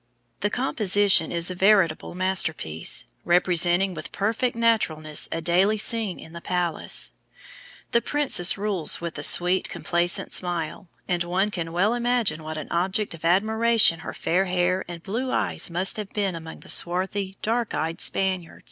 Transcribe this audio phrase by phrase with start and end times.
[0.39, 6.41] The composition is a veritable masterpiece, representing with perfect naturalness a daily scene in the
[6.41, 7.13] palace.
[7.91, 12.71] The princess rules with a sweet, complacent smile, and one can well imagine what an
[12.71, 17.37] object of admiration her fair hair and blue eyes must have been among the swarthy,
[17.43, 18.59] dark eyed Spaniards.